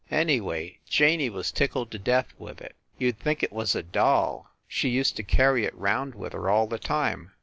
Anyway, 0.09 0.79
Janey 0.89 1.29
was 1.29 1.51
tickled 1.51 1.91
to 1.91 1.99
death 1.99 2.33
with 2.39 2.59
it. 2.59 2.75
You 2.97 3.11
d 3.11 3.19
think 3.21 3.43
it 3.43 3.53
was 3.53 3.75
a 3.75 3.83
doll; 3.83 4.49
she 4.67 4.89
used 4.89 5.15
to 5.17 5.21
carry 5.23 5.63
it 5.63 5.77
round 5.77 6.15
with 6.15 6.33
her 6.33 6.49
all 6.49 6.65
the 6.65 6.79
time. 6.79 7.33